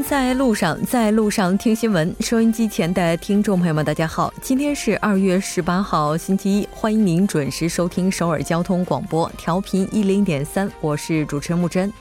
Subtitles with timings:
[0.00, 2.14] 在路上，在路上听新闻。
[2.20, 11.92] 收音机前的听众朋友们，大家好，今天是二月十八号，星期一，欢迎您准时收听首尔交通广播，调频一零点三，我是主持人木真。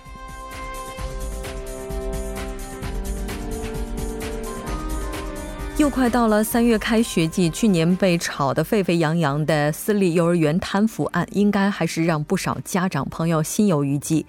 [5.78, 14.24] 又快到了三月开学季，去年被炒得沸沸扬扬的私立幼儿园贪腐案，应该还是让不少家长朋友心有余悸。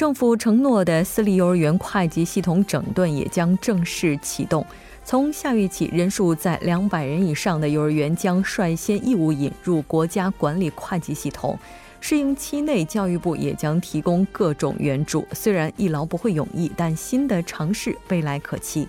[0.00, 4.64] 政府承诺的私立幼儿园会计系统整顿也将正式启动。
[5.04, 11.58] 从下月起，人数在两百人以上的幼儿园将率先义务引入国家管理会计系统。
[12.00, 15.26] 适应期内，教育部也将提供各种援助。
[15.34, 18.88] 虽然一劳不会永逸，但新的尝试未来可期。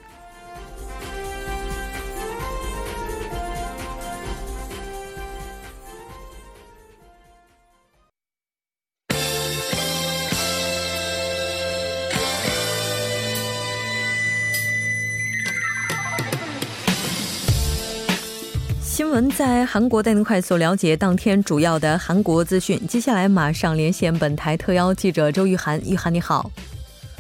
[19.22, 22.82] 新闻在韩国带您快速了解当天主要的韩国资讯。
[22.88, 26.50] 接下来马上连线本台特邀记者周玉涵，玉涵你好，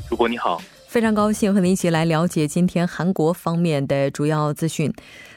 [0.09, 4.91] 主播你好，非常高兴和您一起来了解今天韩国方面的主要资讯。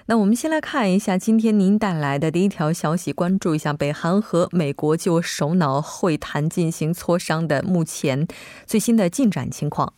[0.06, 8.26] 那我们先来看一下今天您带来的第一条消息，关注一下北韩和美国就首脑会谈进行磋商的目前
[8.64, 9.92] 最新的进展情况。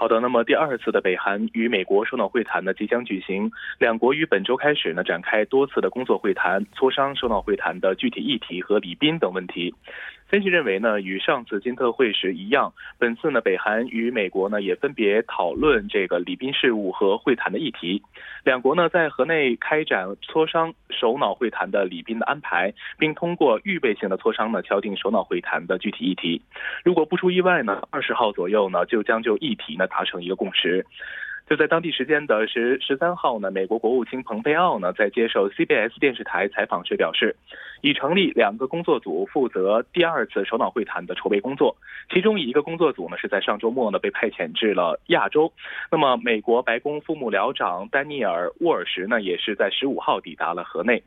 [0.00, 9.74] 好的，那么第二次的北韩与美国首脑会谈呢即将举行，两国于本周开始呢展开多次的工作会谈，磋商首脑会谈的具体议题和礼宾等问题。
[10.28, 18.02] 分析认为呢，与上次金特会时一样，本次呢，北韩与美国呢也分别讨论这个礼宾事务和会谈的议题。
[18.44, 26.42] 两国呢在河内开展磋商首脑会谈的礼宾的安排，并通过预备性的磋商呢敲定首脑会谈的具体议题。
[26.84, 30.84] 如果不出意外呢，二十号左右呢就将就议题呢达成一个共识。
[31.48, 37.34] 就在当地时间的十十三号呢，美国国务卿蓬佩奥呢在接受 CBS 电视台采访时表示，
[37.80, 41.76] 已成立两个工作组负责第二次首脑会谈的筹备工作。
[42.12, 45.52] 其中一个工作组呢是在上周末呢被派遣至了亚洲。
[45.90, 51.02] 那么，美国白宫副幕僚长丹尼尔沃尔什呢也是在十五号抵达了河内。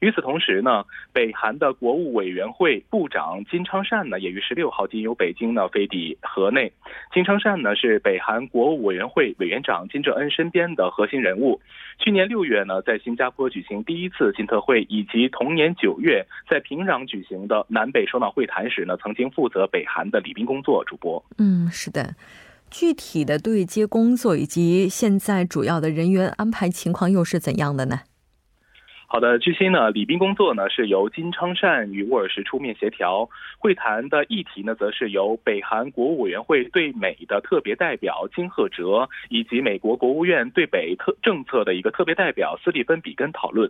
[0.00, 6.72] 与此同时呢，北韩的国务委员会部长金昌善呢也于十六号经由北京呢飞抵河内。
[7.12, 9.70] 金昌善呢是北韩国务委员会委员长。
[9.90, 11.60] 金正恩身边的核心人物，
[11.98, 16.09] 去年六月呢，在新加坡举行第一次金特会，以及同年九月
[16.48, 20.84] 在平壤举行的南北首脑会谈时呢，曾经负责北韩的礼宾工作。
[20.86, 22.14] 主播，嗯，是的，
[22.70, 28.00] 具体的对接工作以及现在主要的人员安排情况又是怎样的呢？
[29.12, 33.28] 好的，据悉呢，礼宾工作呢是由金昌善与沃尔什出面协调，
[33.58, 43.68] 会谈的议题呢则是由北韩国务委员会对美的特别代表金赫哲以及美国国务院对北特政策的一个特别代表斯蒂芬比根讨论。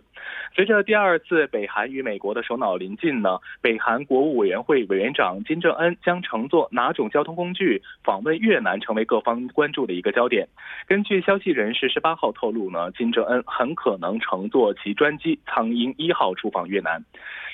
[0.53, 10.47] 随着第二次北韩与美国的首脑临近呢，北韩国务委员会委员长金正恩将乘坐哪种交通工具访问越南，成为各方关注的一个焦点。
[10.87, 15.30] 根据消息人士十八号透露呢，金正恩很可能乘坐其专机。
[15.45, 17.03] 苍鹰一号出访越南，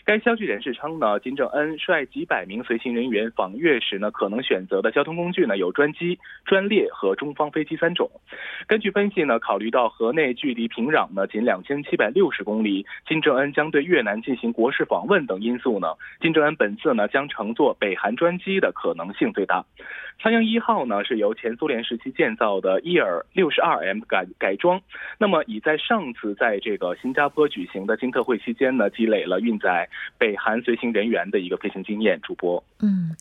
[0.07, 8.09] 该消息人士称呢，金正恩率几百名随行人员访越时呢，可能选择的交通工具呢有专机、专列和中方飞机三种。
[8.67, 15.89] 根据分析呢，考虑到河内距离平壤呢仅两千七百六十公里，金正恩将对越南进行国事访问等因素呢，
[16.21, 19.65] 金正恩本次呢将乘坐北韩专机的可能性最大。
[20.19, 24.81] 苍鹰一号呢是由前苏联时期建造的伊尔六十二 M 改改装，
[25.19, 29.87] 那么已在上次在这个新加坡举行的金特会期间呢，积累了运载
[30.17, 32.19] 北韩随行人员的一个飞行经验。
[32.21, 33.15] 主播，嗯。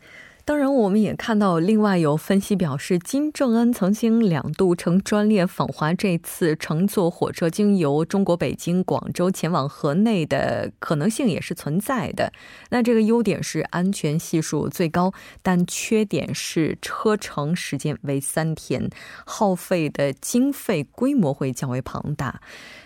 [0.44, 12.32] 当然，我们也看到，另外有分析表示，金正恩曾经两度乘专列访华，这次乘坐火车经由中国北京、广州前往河内的可能性也是存在的。
[12.70, 15.12] 那这个优点是安全系数最高，
[15.42, 18.88] 但缺点是车程时间为三天，
[19.24, 22.40] 耗费的经费规模会较为庞大。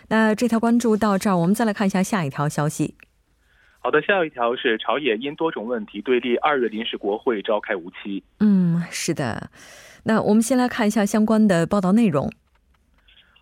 [0.09, 2.95] 那这条关注到这儿，我们再来看一下下一条消息。
[3.82, 8.23] 好的，下一条是朝野因多种问题对立，二月临时国会召开无期。
[8.38, 9.50] 嗯，是的。
[10.05, 12.31] 那我们先来看一下相关的报道内容。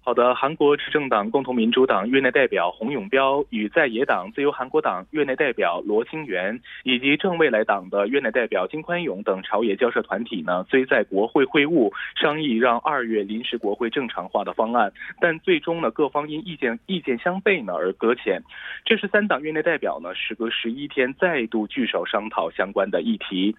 [0.09, 14.91] 好的，韩国执政党共同民主党院内代表洪永标与在野党自由韩国党院内代表罗清源以及正未来党的院内代表金宽永等朝野交涉团体呢，虽在国会会晤商议让二月临时国会正常化的方案，
[15.21, 18.41] 但最终呢，各方因意见意见相悖呢而搁浅。
[18.87, 23.55] 这是三党院内代表呢，时隔十一天再度聚首商讨相关的议题。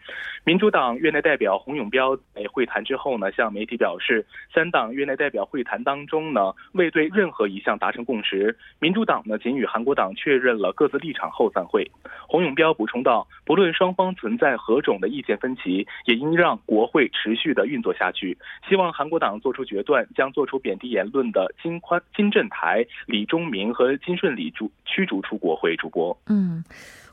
[0.45, 6.38] 民主党院内代表洪永标在会谈之后呢，向媒体表示，三党院内代表会谈当中呢。
[6.73, 11.89] 未对任何一项达成共识，民主党呢仅与韩国党确认了各自立场后散会。
[12.27, 18.37] 洪永标补充道，不论双方存在何种的意见分歧，也应让国会持续的运作下去。
[18.67, 25.75] 希望韩国党做出决断，将做出贬低言论的金宽、金振台、李忠明和金顺礼逐驱逐出国会。
[25.75, 26.63] 主播，嗯。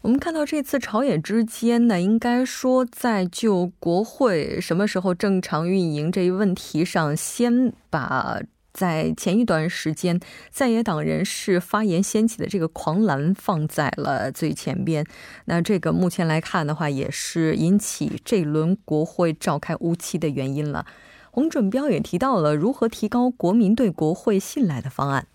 [0.02, 8.40] 我们看到这次朝野之间呢，应该说在就国会什么时候正常运营这一问题上，先把。
[8.76, 10.20] 在前一段时间，
[10.50, 15.02] 在野党人士发言掀起的这个狂澜放在了最前边。
[15.46, 20.84] 那这个目前来看的话，也是引起这轮国会召开无期的原因了。
[21.30, 25.26] 洪准标也提到了如何提高国民对国会信赖的方案。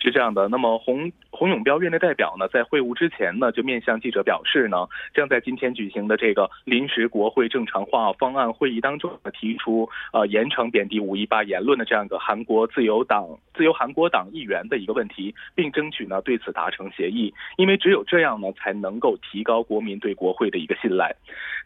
[0.00, 21.14] 是这样的，那么洪洪永标院内代表呢，在会晤之前呢，就面向记者表示呢，将在今天举行的这个临时国会正常化方案会议当中，提出呃严惩贬低五一八言论的这样一个韩国自由党自由韩国党议员的一个问题，并争取呢对此达成协议，因为只有这样呢，才能够提高国民对国会的一个信赖。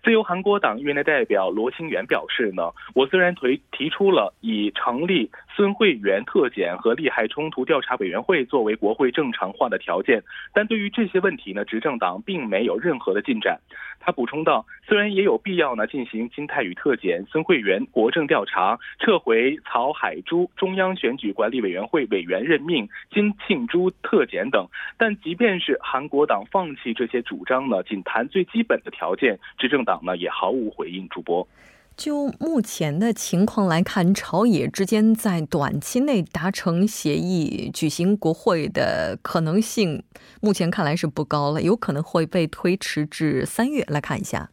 [0.03, 10.21] 自由韩国党院内代表罗清源表示呢，我虽然提提出了以成立孙慧媛特检和利害冲突调查委员会作为国会正常化的条件，
[10.53, 13.61] 但对于这些问题呢，执政党并没有任何的进展。
[14.01, 24.67] 他补充道，虽然也有必要呢进行金泰宇特检、孙慧媛国政调查、撤回曹海珠中央选举管理委员会委员任命、金庆珠特检等，
[24.99, 29.92] 但即便是韩国党放弃这些主张呢，仅谈最基本的条件，执政党。
[29.93, 31.07] 党呢也毫无回应。
[31.11, 31.47] 主播，
[31.95, 40.03] 就目前的情况来看，朝野之间在短期内达成协议、举行国会的可能性，
[40.41, 43.85] 目前看来是不高了，有可能会被推迟至三月。
[43.89, 44.49] 来看一下。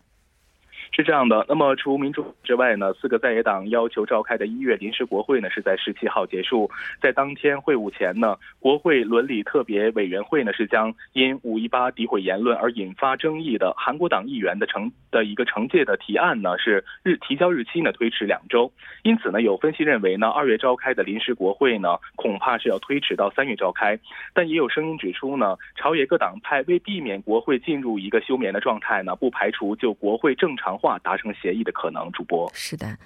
[0.99, 6.69] 是这样的，那么除民主之外呢，四个在野党要求召开的一月临时国会呢，是在十七号结束。
[7.01, 18.69] 在当天会晤前呢，国会伦理特别委员会呢是将因五一八诋毁言论而引发争议的韩国党议员的惩的一个惩戒的提案呢，是日提交日期呢推迟两周。
[19.03, 23.97] 因此呢，有分析认为呢，二月召开的临时国会呢，恐怕是要推迟到三月召开。
[24.33, 32.11] 但也有声音指出呢，朝野各党派为避免国会进入一个休眠的状态呢，不排除就国会正常化达成协议的可能。
[32.11, 32.97] 主播是的，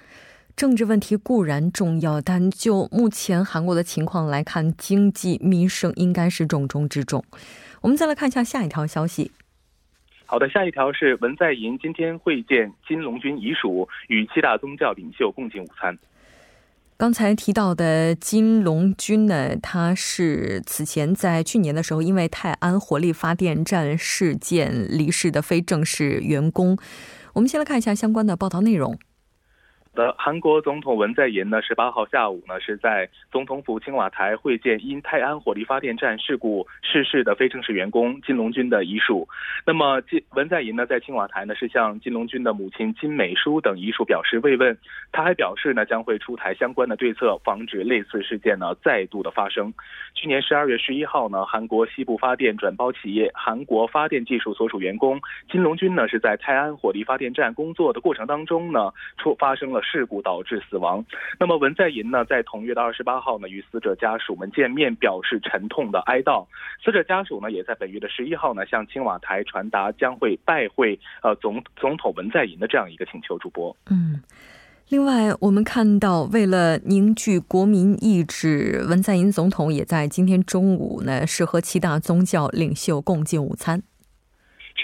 [0.56, 7.22] 政治问题固然重要，但就目前韩国的情况来看，经济民生应该是重中之重。
[7.82, 9.32] 我们再来看一下下一条消息。
[10.24, 15.98] 好的，下一条是文在寅今天会见金龙君遗属，与七大宗教领袖共进午餐。
[16.96, 26.78] 刚才提到的金龙君呢，他是此前在去年的时候因为泰安火力发电站事件离世的非正式员工。
[27.34, 28.96] 我们先来看一下相关的报道内容。
[29.94, 39.26] 的韩国总统文在寅呢，十八号下午呢是在总统府青瓦台会见因泰安火力发电站事故逝世的非正式员工金龙君的遗属。
[39.64, 44.76] 那么金文在寅呢在青瓦台呢是向金龙君的母亲金美淑等遗属表示慰问。
[45.12, 49.72] 他还表示呢将会出台相关的对策，防止类似事件呢再度的发生。
[50.14, 59.83] 去年十二月十一号呢，韩国西部发电转包企业韩国发电技术所属员工金龙君呢是在泰安火力发电站工作的过程当中呢出发生了。
[59.84, 61.04] 事故导致死亡。
[61.38, 66.46] 那么文在寅呢，在同月的二十八号呢，与死者家属们见面，表示沉痛的哀悼。
[66.82, 73.34] 死者家属呢，也在本月的十一号呢，向青瓦台传达将会拜会呃总总统文在寅的这样一个请求。
[73.34, 74.22] 主播，嗯，
[74.88, 83.82] 另外我们看到，为了凝聚国民意志，文在寅总统也在今天中午呢，是和七大宗教领袖共进午餐。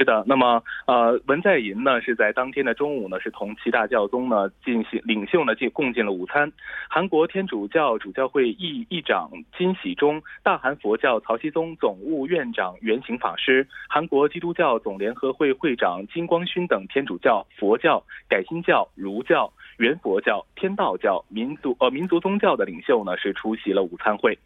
[0.01, 6.51] 是的，那么呃，文在寅呢是在当天的中午呢，是同七大教宗呢进行领袖呢进共进了午餐。
[6.89, 19.53] 韩国天主教主教会议议长金喜中、大韩佛教曹熙宗总务院长圆行法师、韩国基督教总联合会会长金光勋等天主教、佛教、改新教、儒教。
[19.81, 24.39] 原佛教、天道教、民族呃民族宗教的领袖呢是出席了午餐会。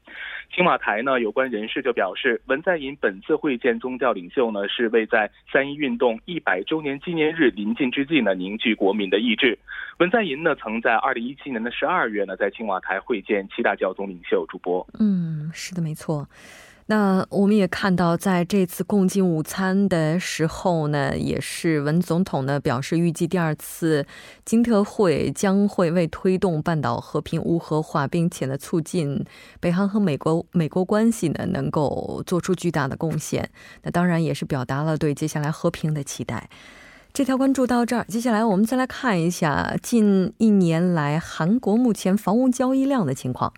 [0.55, 9.59] 青瓦台呢有关人士就表示，文在寅本次会见宗教领袖呢是为在三一运动一百周年纪念日临近之际呢凝聚国民的意志。
[9.99, 14.47] 文在寅呢曾在二零一七年的十二月呢在青瓦台会见七大教宗领袖。
[14.49, 16.25] 主播，嗯，是的，没错。
[16.87, 24.07] 那我们也看到，在这次共进午餐的时候呢，也是文总统呢表示，预计第二次
[24.45, 29.25] 金特会将会为推动半岛和平无核化，并且呢促进
[29.61, 33.49] 北韩和美国美国关系呢能够做出巨大的贡献。
[33.85, 36.50] 那当然也是表达了对接下来和平的期待。
[37.14, 43.55] 这条关注到这儿，接下来我们再来看一下近一年来韩国目前房屋交易量的情况。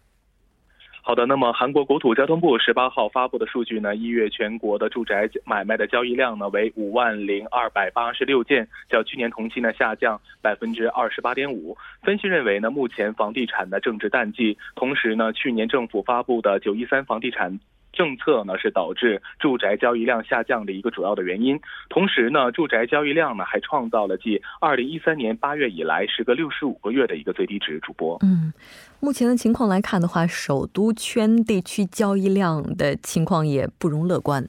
[1.07, 11.79] 好的，那么韩国国土交通部十八号发布的数据呢，一月全国的住宅买卖的交易量呢为五万零二百八十六件，较去年同期呢下降百分之二十八点五。
[12.03, 17.61] 分析认为呢，目前房地产的正值淡季，同时呢，去年政府发布的九一三房地产。
[17.97, 21.59] 政策呢是导致住宅交易量下降的一个主要的原因。
[21.89, 27.81] 同时呢，住宅交易量呢还创造了继二零一三年八月以来时隔六十五个月的一个最低值。
[27.81, 28.53] 主播，嗯，
[29.01, 34.47] 目前的情况来看的话，首都圈地区交易量的情况也不容乐观。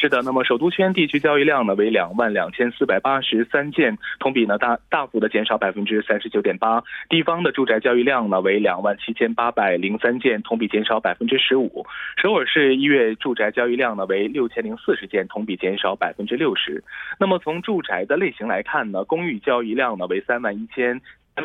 [0.00, 6.82] 是的，那么首都圈地区交易量呢为两万两千四百八十三件，同比呢大大幅的减少百分之三十九点八。
[7.10, 11.84] 地方的住宅交易量呢为两万七千八百零三件，同比减少百分之十五。
[12.16, 16.82] 首尔市一月住宅交易量呢为六千零四十件，同比减少百分之六十。
[17.18, 20.98] 那么从住宅的类型来看呢，公寓交易量呢为三万一千。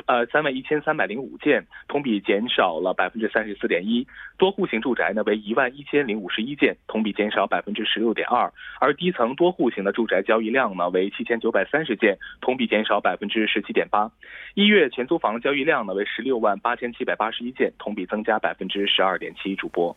[0.06, 4.06] 呃，三万一千三百零五件，同比减少了百分之三十四点一。
[4.38, 8.52] 多户型住宅呢为一万一千零五十一件，同比减少百分之十六点二。
[8.80, 14.12] 而低层多户型的住宅交易量呢为七千九百三十件，同比减少百分之十七点八。
[14.54, 19.56] 一月全租房交易量呢为十六万八千七百八十一件，同比增加百分之十二点七。
[19.56, 19.96] 主播，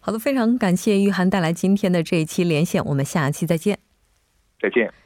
[0.00, 3.78] 好的，非常感谢玉涵带来今天的这一期连线，我们下期再见。
[4.60, 5.05] 再见。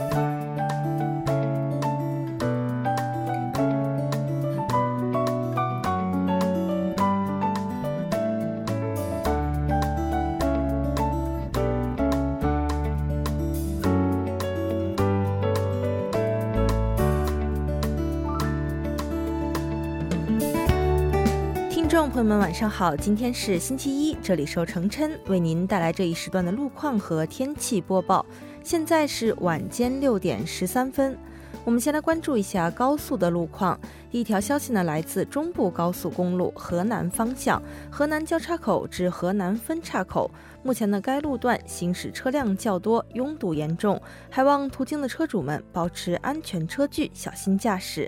[22.21, 22.95] 朋友们，晚上好！
[22.95, 28.23] 今天是星期一，这里是程琛为您带来这一时段的路况和天气播报。
[28.61, 31.17] 现在是晚间六点十三分，
[31.65, 33.79] 我们先来关注一下高速的路况。
[34.11, 37.59] 第一条消息呢，来自中部高速公路河南方向，
[37.89, 40.29] 河南交叉口至河南分岔口，
[40.61, 43.99] 目前呢该路段行驶车辆较多，拥堵严重，
[44.29, 48.07] 还望途经的车主们保持安全车距，小心驾驶。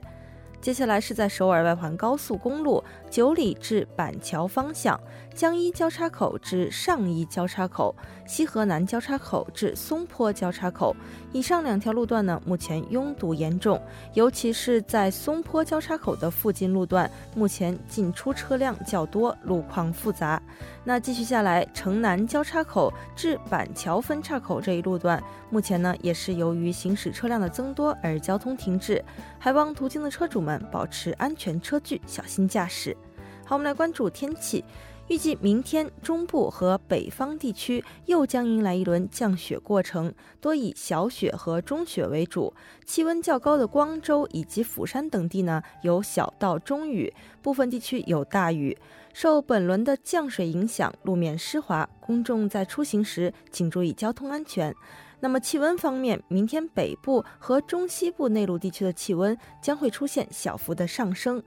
[0.62, 2.82] 接下来是在首尔外环高速公路
[3.14, 5.00] 九里至板桥方向，
[5.36, 10.96] 江一交叉口至上一交叉口，西河南交叉口至松坡交叉口。
[11.32, 13.80] 以上两条路段呢，目前拥堵严重，
[14.16, 20.42] 尤其是在松坡交叉口的附近路段，目前进出车辆较多，路况复杂。
[20.84, 29.06] 那继续下来，城南交叉口至板桥分岔口这一路段，目前呢也是由于行驶车辆的增多而交通停滞，
[29.38, 32.98] 还望途经的车主们保持安全车距，小心驾驶。
[33.46, 34.64] 好，我们来关注天气。
[35.10, 42.54] 预计明天中部和北方地区又将迎来一轮降雪过程，多以小雪和中雪为主。
[42.86, 48.78] 气温较高的光州以及釜山等地呢，有小到中雨，部分地区有大雨。
[49.14, 54.74] 受本轮的降水影响，路面湿滑，公众在出行时请注意交通安全。
[55.20, 61.44] 那么气温方面，明天北部和中西部内陆地区的气温将会出现小幅的上升。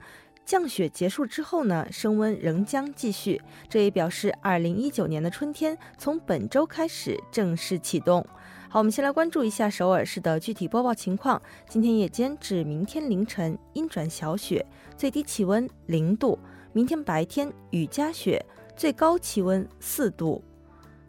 [0.46, 3.42] 降雪结束之后呢，升温仍将继续。
[3.68, 8.24] 这也表示，二零一九年的春天从本周开始正式启动。
[8.68, 11.42] 好，我们先来关注一下首尔市的具体播报情况。
[11.68, 14.64] 今天夜间至明天凌晨阴转小雪，
[14.96, 16.38] 最低气温零度；
[16.72, 18.44] 明天白天雨夹雪，
[18.76, 20.42] 最高气温四度。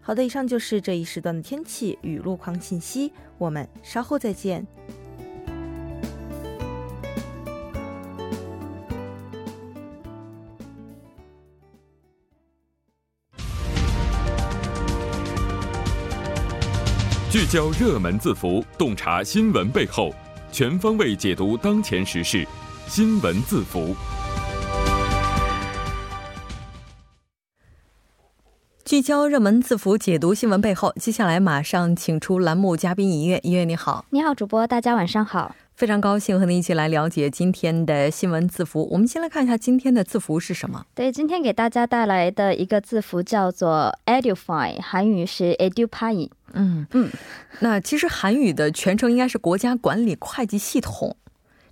[0.01, 3.13] 好的，以上就是这一时段的天气与路况信息。
[3.37, 4.65] 我们稍后再见。
[17.29, 20.15] 聚焦热门字符，洞察新闻背后，
[20.49, 22.47] 全方位解读当前时事。
[22.87, 23.93] 新闻字符。
[28.85, 30.93] 聚焦热门字符，解读新闻背后。
[30.95, 38.89] 接下来马上请出栏目嘉宾音乐，音乐你好，你好，主播，大家晚上好，非常高兴和您一起来了解今天的新闻字符。
[38.91, 40.83] 我们先来看一下今天的字符是什么？
[40.95, 46.31] 对，今天给大家带来的一个字符叫做 edufy，韩语是 edupay。
[46.53, 47.11] 嗯嗯，
[47.59, 51.15] 那其实韩语的全称应该是国家管理会计系统。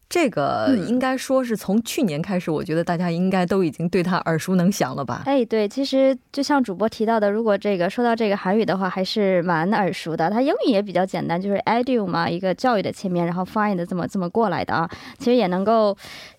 [0.08, 5.24] 这个应该说是从去年开始，我觉得大家应该都已经对他耳熟能详了吧？
[5.26, 10.30] 哎，对，其实就像主播提到的，如果这个说到这个韩语的话，还是蛮耳熟的。
[10.30, 15.98] 它英语也比较简单，就是 edu 嘛，一个教育的前面，然后 find 这么这么过来的啊，其实也能够。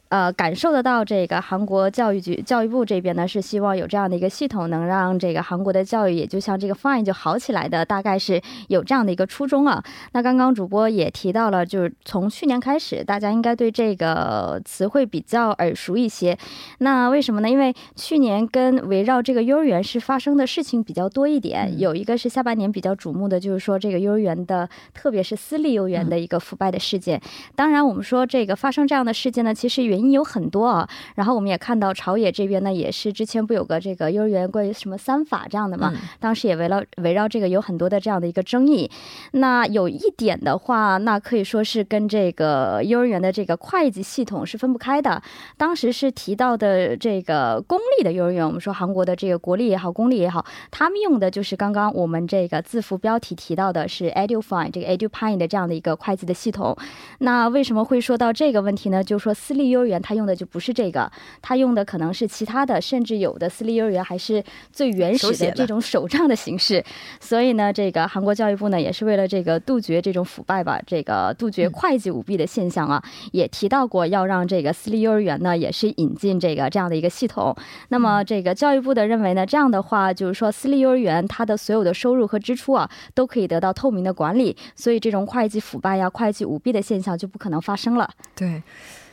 [0.08, 9.82] 呃，感受得到这个韩国教育局、教育部这边呢，是希望有这样的一个系统，能让这个韩国的教育也就像这个 Fine 就好起来的，大概是有这样的一个初衷啊。
[10.12, 16.38] 那刚刚主播也提到了，就是从去年开始，大家应该对这个词汇比较耳熟一些。
[16.78, 17.50] 那为什么呢？
[17.50, 27.20] 因为去年跟围绕这个幼儿园是发生的事情比较多一点，有一个是下半年比较瞩目的，就是说这个幼儿园的，特别是私立幼儿园的一个腐败的事件。
[27.54, 38.90] 当然，我们说这个发生这样的事件呢，其实原因有很多啊，然后我们也看到朝野这边呢，也是之前不有个这个幼儿园关于什么三法这样的嘛，当时也围绕围绕这个有很多的这样的一个争议。
[39.32, 45.22] 那有一点的话，那可以说是跟这个幼儿园的这个会计系统是分不开的。
[45.56, 56.76] 当时是提到的这个公立的幼儿园，我们说韩国的这个国立也好，公立也好，他们用的就是刚刚我们这个字符标题提到的是 edufine 这个 edupine 的这样的一个会计的系统。
[57.18, 59.02] 那为什么会说到这个问题呢？
[59.02, 66.84] 就是说私立幼儿园他用的就不是这个，他用的可能是其他的，甚至有的私立幼儿园还是最原始的这种手账的形式。
[67.20, 73.02] 所以呢，这个韩国教育部呢，也是为了这个杜绝这种腐败吧，这个杜绝会计舞弊的现象啊，
[73.32, 77.54] 也提到过要让这个私立幼儿园呢，也是引进这个这样的一个系统。
[77.88, 88.10] 那么，这个教育部的认为呢，这样的话就是说，私立幼儿园它的所有的收入和支出啊，都可以得到透明的管理，所以这种会计腐败呀、会计舞弊的现象就不可能发生了。
[88.34, 88.62] 对。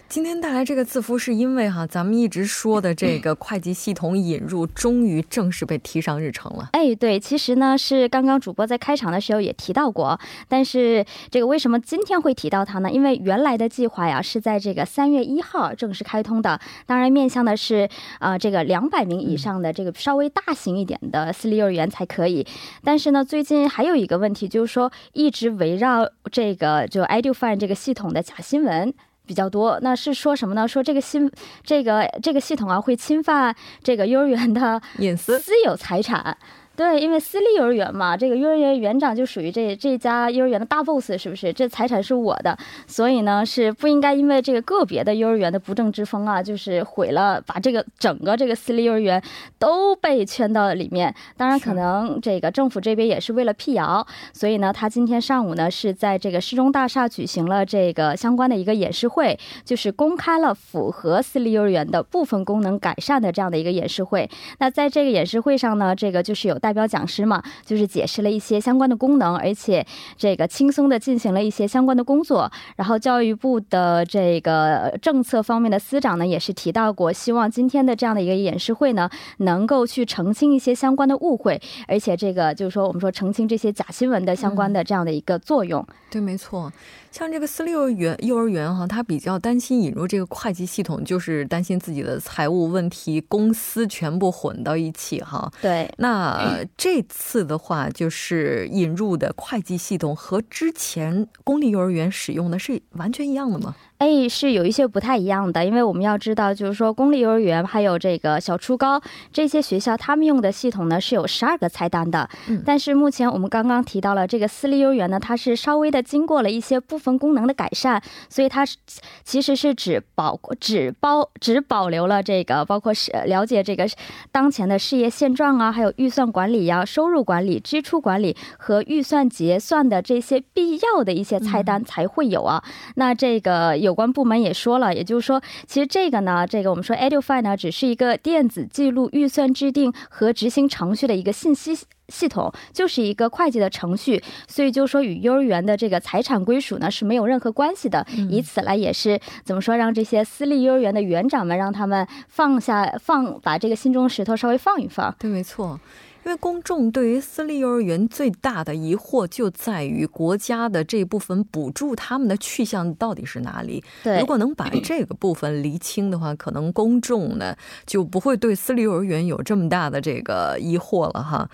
[0.10, 6.70] 今天带来这个字符，是因为哈，咱们一直说的这个 会计系统引入，终于正式被提上日程了。
[6.74, 12.92] 哎，对，其实呢是刚刚主播在开场的时候也提到过，但是这个为什么今天会提到它呢？
[12.92, 22.46] 因为原来的计划呀是在这个三月一号正式开通的，当然面向的是啊这个两百名以上的这个稍微大型一点的私立幼儿园才可以。
[22.84, 28.94] 但是呢，最近还有一个问题，就是说一直围绕这个就 EduFine 这个系统的假新闻。
[29.26, 30.68] 比较多，那是说什么呢？
[30.68, 31.32] 说这个新
[31.64, 36.38] 这个这个系统啊，会侵犯这个幼儿园的隐私、私有财产。
[36.76, 41.54] 对，因为私立幼儿园嘛，这个幼儿园园长就属于这这家幼儿园的大 boss，是不是？
[41.54, 42.58] 这财产是我的，
[42.88, 49.22] 所以呢是不应该因为这个个别的幼儿园的不正之风啊，就是毁了，把这个整个这个私立幼儿园
[49.60, 51.14] 都被圈到里面。
[51.38, 64.28] 当然，可能这个政府这边也是为了辟谣，所以呢，他今天上午呢是在这个市中大厦举行了这个相关的一个演示会，就是公开了符合私立幼儿园的部分功能改善的这样的一个演示会。
[64.58, 66.58] 那在这个演示会上呢，这个就是有。
[66.64, 72.50] 代表讲师嘛，就是解释了一些相关的功能，而且这个轻松的进行了一些相关的工作。
[72.78, 85.86] 然后教育部的这个政策方面的司长呢，也是提到过，希望今天的这样的一个演示会呢，能够去澄清一些相关的误会，而且这个就是说，我们说澄清这些假新闻的相关的这样的一个作用。
[86.10, 86.72] 对，没错。
[87.14, 95.52] 像这个私立幼儿园，幼儿园哈，他比较担心引入这个会计系统，就是担心自己的财务问题、公司全部混到一起哈。
[95.62, 103.76] 对，那这次的话，就是引入的会计系统和之前公立幼儿园使用的是完全一样的吗？
[104.00, 109.02] 哎，是有一些不太一样的，因为我们要知道，就是说公立幼儿园还有这个小初高
[109.32, 112.30] 这些学校，他们用的系统呢是有十二个菜单的。
[112.50, 118.76] 嗯，但是目前我们刚刚提到了这个私立幼儿园呢，它是稍微的经过了一些部分功能的改善，所以它是
[119.24, 123.88] 其实是只保只包只保留了这个包括是了解这个
[124.34, 132.62] 当前的事业现状啊，还有预算管理呀、收入管理、支出管理和预算结算的这些必要的一些菜单才会有啊。
[132.96, 133.93] 那这个有。
[133.94, 141.78] 有关部门也说了，也就是说，其实这个呢，这个我们说 EduFi 呢，只是一个电子记录预算制定和执行程序的一个信息
[142.08, 148.04] 系统，就是一个会计的程序，所以就说与幼儿园的这个财产归属呢是没有任何关系的。
[148.32, 155.16] 以此来也是怎么说，让这些私立幼儿园的园长们让他们放下放，把这个心中石头稍微放一放。
[155.20, 155.80] 对，没错。
[156.26, 163.84] 因为公众对于私立幼儿园最大的疑惑就在于国家的这部分补助他们的去向到底是哪里？
[164.04, 167.56] 对，如果能把这个部分厘清的话，可能公众呢
[167.86, 171.50] 就不会对私立幼儿园有这么大的这个疑惑了哈。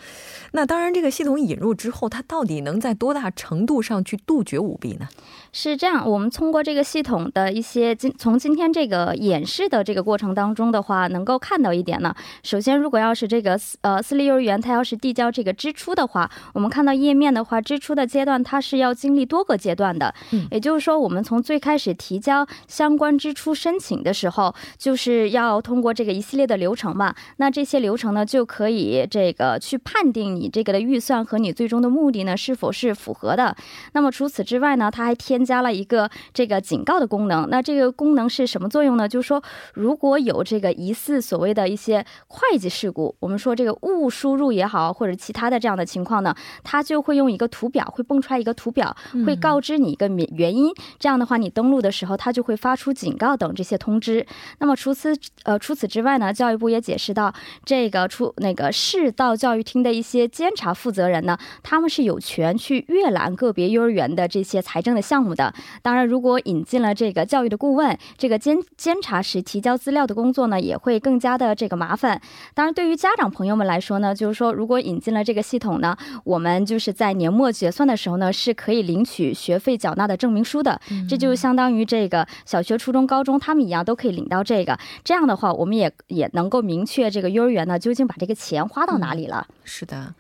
[0.51, 5.08] 那当然，这个系统引入之后，它到底能在多大程度上去杜绝舞弊呢？
[5.51, 12.13] 是这样，我们通过这个系统的一些今从今天这个演示的这个过程当中的话，能够看到一点呢。
[12.43, 20.13] 首先，如果要是这个呃私立幼儿园，它要是递交这个支出的话，我们看到页面的话，支出的阶段它是要经历多个阶段的。
[20.31, 27.15] 嗯，也就是说，我们从最开始提交相关支出申请的时候，就是要通过这个一系列的流程嘛。
[27.38, 33.55] 那这些流程呢，就可以这个去判定你这个的预算和你最终的目的呢是否是符合的。
[33.93, 37.49] 那么除此之外呢，它还添加了一个这个警告的功能。
[37.49, 39.08] 那这个功能是什么作用呢？
[39.08, 39.41] 就是说，
[39.73, 48.93] 如果有这个疑似所谓的一些会计事故，我们说这个误输入也好，或者其他的这样的情况呢，它就会用一个图表，会蹦出来一个图表，
[49.25, 50.73] 会告知你一个原原因。
[50.99, 54.25] 这样的话，你登录的时候，它就会发出警告等这些通知。
[54.58, 65.54] 那么除此呃除此之外呢，教育部也解释到，这个出那个市道教育厅的一些监察负责人呢，他们是有权去阅览个别幼儿园的这些财政的项目的。
[65.82, 72.22] 当然，如果引进了这个教育的顾问，这个监监察时提交资料的工作呢，也会更加的这个麻烦。
[72.54, 80.80] 当然，对于家长朋友们来说呢，就是说，如果引进了这个系统呢，我们就是在年末结算的时候呢，是可以领取学费缴纳的证明书的。
[81.08, 84.78] 这就相当于这个小学、初中、高中他们一样都可以领到这个。
[85.04, 89.48] 这样的话，我们也也能够明确这个幼儿园呢究竟把这个钱花到哪里了。
[89.63, 90.13] 是的。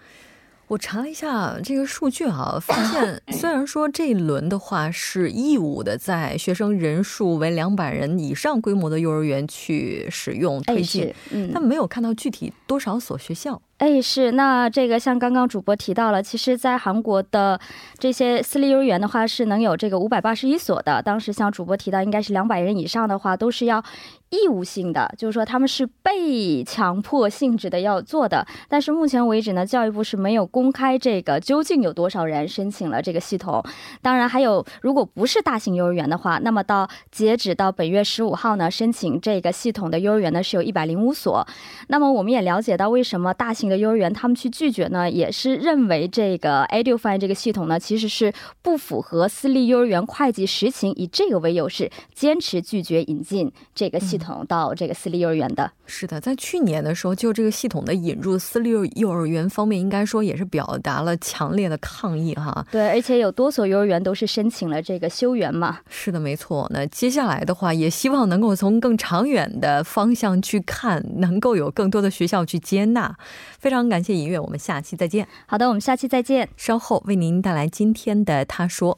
[0.69, 13.59] 我查了一下这个数据啊，发现 虽然说这一轮的话是义务的，在学生人数为两百人以上规模的幼儿园去使用推进，嗯，但没有看到具体多少所学校。
[13.79, 17.59] 哎，是那这个像刚刚主播提到了，其实，在韩国的
[17.97, 21.01] 这些私立幼儿园的话，是能有这个五百八十一所的。
[21.01, 23.81] 当时像主播提到，应该是两百人以上的话，都是要
[24.29, 28.45] 义务性的，就是说他们是被强迫性质的要做的。
[28.67, 33.63] 但是目前为止呢，教育部是没有公开这个究竟有多少人申请了这个系统。
[34.01, 41.45] 当然，还有如果不是大型幼儿园的话，那么到截止到本月十五号呢，申请这个系统的幼儿园呢是有一百零五所。
[41.87, 55.71] 那么我们也了解到，为什么大型的幼儿园他们去拒绝呢，也是认为这个 EduFi 这个系统呢，其实是不符合私立幼儿园会计实情，以这个为由是坚持拒绝引进这个系到这个私立幼儿园的。
[55.85, 62.65] 是的，在去年的时候，就这个系统的引入，私立幼儿园方面应该说也是表达了强烈的抗议哈。
[62.71, 65.79] 对，而且有多所幼儿园都是申请了这个休园嘛。
[65.89, 66.69] 是的，没错。
[66.71, 73.15] 那接下来的话，也希望能够从更长远的方向去看，能够有更多的学校去接纳。
[73.57, 75.27] 非常感谢尹月，我们下期再见。
[75.47, 76.49] 好的，我们下期再见。
[76.55, 78.97] 稍后为您带来今天的他说。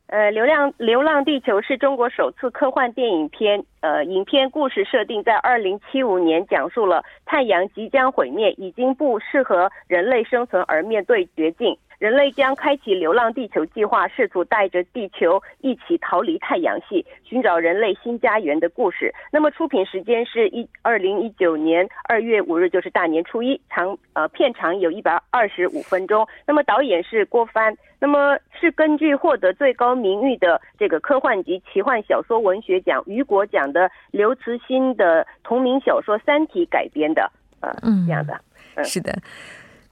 [0.06, 3.62] 呃，流浪流浪地球是中国首次科幻电影片。
[3.80, 11.76] 呃，影片故事设定在二零七五年，讲述了太阳即将毁灭，已经不适合人类生存而面对绝境。
[11.98, 19.12] 人类将开启流浪地球计划，试图带着地球一起逃离太阳系，寻找人类新家园的故事。
[19.32, 26.26] 那么出品时间是一二零一九年二月五日，就是大年初一，长呃片长有一百二十五分钟。
[26.46, 37.28] 那么导演是郭帆，那么是根据获得最高名誉的这个科幻及奇幻小说文学奖雨果奖的刘慈欣的同名小说《三体》改编的。
[37.60, 37.74] 呃，
[38.06, 38.40] 这样的，
[38.84, 39.12] 是的。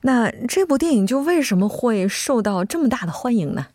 [0.07, 3.67] 那这部电影就为什么会受到这么大的欢迎呢？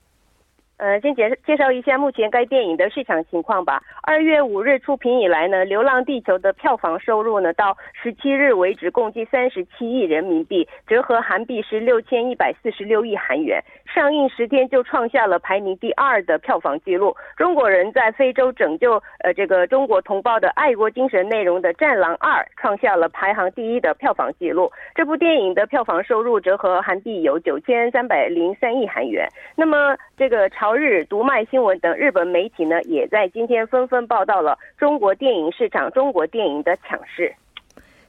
[0.77, 3.83] 呃，先介介绍一下目前该电影的市场情况吧。
[4.01, 13.61] 二月五日出品以来呢，《流浪地球》的票房收入呢，到十七日为止共计三十七亿人民币，折合韩币是六千一百四十六亿韩元。
[13.93, 17.15] 上映十天就创下了排名第二的票房纪录。
[17.37, 24.69] 中国人在非洲拯救呃这个中国同胞的爱国精神内容的《战狼二》创下了排行第一的票房纪录。
[24.93, 29.25] 这部电影的票房收入折合韩币有九千三百零三亿韩元。
[29.55, 30.71] 那么这个朝。
[30.81, 37.31] 日读卖新闻等日本媒体呢，也在今天纷纷报道了中国电影市场、中国电影的抢势。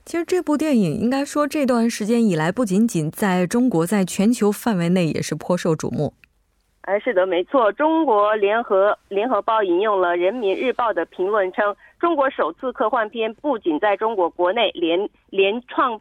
[0.05, 6.15] 其实这部电影应该说这段时间以来，不仅仅在中国，在全球范围内也是颇受瞩目。
[6.83, 7.71] 哎，是的，没错。
[7.71, 16.01] 中国联合联合报引用了人民日报的评论称，中国首次科幻片不仅在中国国内连连创。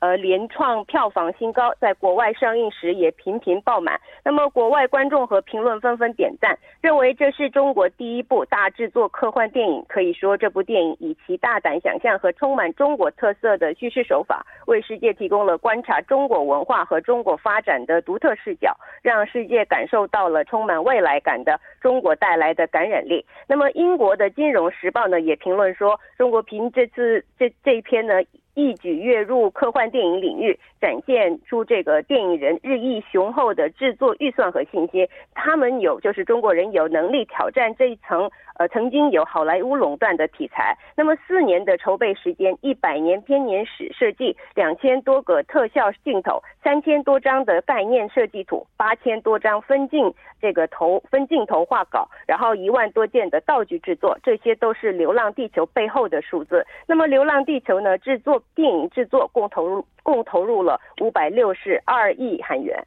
[0.00, 4.00] 呃，连创票房新高，在国外上映时也频频爆满。
[4.24, 9.84] 那么，国外观众和评论纷纷点赞，认为这是中国第一部大制作科幻电影。
[9.88, 23.22] 可以说，这部电影以其大胆想象和充满中国特色的叙事手法，为世界提供了观察中国文化和中国发展的独特视角，让世界感受到了充满未来感的中国带来的感染力。
[23.46, 28.14] 那么，英国的《金融时报》呢也评论说，中国凭这次这这一篇呢。
[28.54, 35.06] 一举跃入科幻电影领域，展现出这个电影人日益雄厚的制作预算和信心。
[35.34, 38.30] 他们有，就是中国人有能力挑战这一层。
[38.58, 56.66] 呃，曾经有好莱坞垄断的题材，那么四年的筹备时间，一百年编年史设计，两千多个特效镜头，三千多张的概念设计图，八千多张分镜这个头分镜头画稿，然后一万多件的道具制作，这些都是《流浪地球》背后的数字。
[56.86, 62.82] 那么，《流浪地球》呢，制作电影制作共投入共投入了五百六十二亿韩元。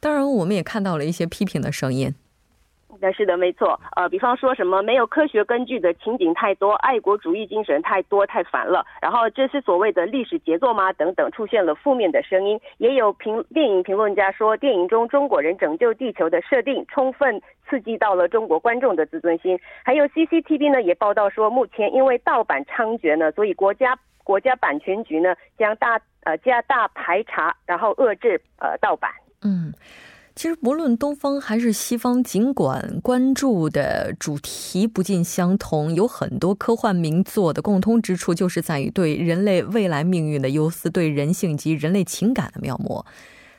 [0.00, 2.14] 当然，我们也看到了一些批评的声音。
[2.98, 3.78] 那是的，没错。
[3.94, 8.86] 呃，比方说什么没有科学根据的情景太多，爱国主义精神太多，太烦了。
[9.02, 10.90] 然后这是所谓的历史杰作吗？
[10.94, 12.58] 等等，出现了负面的声音。
[12.78, 19.58] 也有评电影评论家说，电影中中国人拯救地球的设定充分刺激到了中国观众的自尊心。
[19.84, 29.08] 还有 CCTV 呢也报道说，目前因为盗版猖獗呢，所以国家国家版权局呢将大呃加大排查，然后遏制呃盗版。
[29.42, 29.72] 嗯。
[30.38, 43.02] 其实，不论东方还是西方，尽管关注的主题不尽相同，有很多科幻名作的共通之处，就是在于对人类未来命运的忧思，对人性及人类情感的描摹。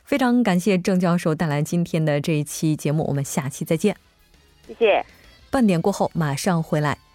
[0.04, 3.98] 非常感谢郑教授带来今天的这一期节目，我们下期再见。
[4.68, 5.04] 谢谢。
[5.50, 7.07] 半点过后马上回来。